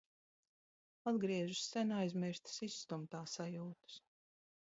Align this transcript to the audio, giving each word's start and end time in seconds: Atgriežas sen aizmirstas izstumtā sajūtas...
Atgriežas 1.11 1.59
sen 1.75 1.93
aizmirstas 1.99 2.57
izstumtā 2.71 3.23
sajūtas... 3.35 4.01